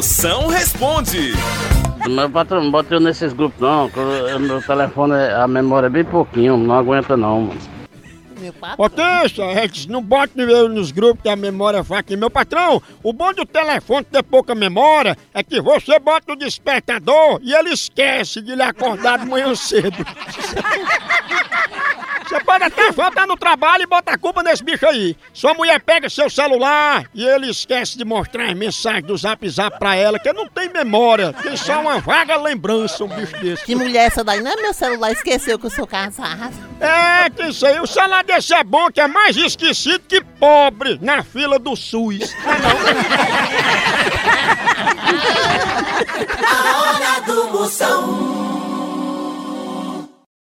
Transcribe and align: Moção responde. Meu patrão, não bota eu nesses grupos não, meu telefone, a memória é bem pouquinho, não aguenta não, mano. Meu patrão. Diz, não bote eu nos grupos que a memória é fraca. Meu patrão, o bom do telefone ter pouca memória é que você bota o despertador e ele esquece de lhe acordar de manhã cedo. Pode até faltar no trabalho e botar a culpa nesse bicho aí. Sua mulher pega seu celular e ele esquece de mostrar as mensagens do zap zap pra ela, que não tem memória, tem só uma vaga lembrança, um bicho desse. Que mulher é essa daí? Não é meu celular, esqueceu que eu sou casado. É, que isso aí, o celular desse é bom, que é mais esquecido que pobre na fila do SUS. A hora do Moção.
Moção 0.00 0.46
responde. 0.46 1.34
Meu 2.08 2.30
patrão, 2.30 2.64
não 2.64 2.70
bota 2.70 2.94
eu 2.94 3.00
nesses 3.00 3.34
grupos 3.34 3.60
não, 3.60 3.90
meu 4.40 4.62
telefone, 4.62 5.12
a 5.12 5.46
memória 5.46 5.88
é 5.88 5.90
bem 5.90 6.06
pouquinho, 6.06 6.56
não 6.56 6.74
aguenta 6.74 7.18
não, 7.18 7.42
mano. 7.42 7.60
Meu 8.40 8.54
patrão. 8.54 9.26
Diz, 9.70 9.84
não 9.84 10.02
bote 10.02 10.32
eu 10.38 10.70
nos 10.70 10.90
grupos 10.90 11.22
que 11.22 11.28
a 11.28 11.36
memória 11.36 11.80
é 11.80 11.84
fraca. 11.84 12.16
Meu 12.16 12.30
patrão, 12.30 12.80
o 13.02 13.12
bom 13.12 13.34
do 13.34 13.44
telefone 13.44 14.02
ter 14.04 14.22
pouca 14.22 14.54
memória 14.54 15.18
é 15.34 15.42
que 15.42 15.60
você 15.60 15.98
bota 15.98 16.32
o 16.32 16.36
despertador 16.36 17.38
e 17.42 17.52
ele 17.52 17.68
esquece 17.68 18.40
de 18.40 18.54
lhe 18.54 18.62
acordar 18.62 19.18
de 19.18 19.26
manhã 19.26 19.54
cedo. 19.54 19.98
Pode 22.60 22.74
até 22.74 22.92
faltar 22.92 23.26
no 23.26 23.38
trabalho 23.38 23.84
e 23.84 23.86
botar 23.86 24.12
a 24.12 24.18
culpa 24.18 24.42
nesse 24.42 24.62
bicho 24.62 24.86
aí. 24.86 25.16
Sua 25.32 25.54
mulher 25.54 25.80
pega 25.80 26.10
seu 26.10 26.28
celular 26.28 27.06
e 27.14 27.26
ele 27.26 27.48
esquece 27.48 27.96
de 27.96 28.04
mostrar 28.04 28.50
as 28.50 28.54
mensagens 28.54 29.06
do 29.06 29.16
zap 29.16 29.48
zap 29.48 29.78
pra 29.78 29.96
ela, 29.96 30.18
que 30.18 30.30
não 30.30 30.46
tem 30.46 30.68
memória, 30.68 31.32
tem 31.32 31.56
só 31.56 31.80
uma 31.80 31.98
vaga 32.00 32.36
lembrança, 32.36 33.02
um 33.02 33.08
bicho 33.08 33.34
desse. 33.38 33.64
Que 33.64 33.74
mulher 33.74 34.02
é 34.02 34.06
essa 34.06 34.22
daí? 34.22 34.42
Não 34.42 34.50
é 34.50 34.56
meu 34.56 34.74
celular, 34.74 35.10
esqueceu 35.10 35.58
que 35.58 35.66
eu 35.66 35.70
sou 35.70 35.86
casado. 35.86 36.52
É, 36.80 37.30
que 37.30 37.44
isso 37.44 37.64
aí, 37.66 37.80
o 37.80 37.86
celular 37.86 38.22
desse 38.24 38.52
é 38.52 38.62
bom, 38.62 38.90
que 38.90 39.00
é 39.00 39.08
mais 39.08 39.38
esquecido 39.38 40.00
que 40.06 40.20
pobre 40.20 40.98
na 41.00 41.22
fila 41.22 41.58
do 41.58 41.74
SUS. 41.74 42.34
A 46.46 46.80
hora 46.80 47.20
do 47.22 47.48
Moção. 47.52 48.39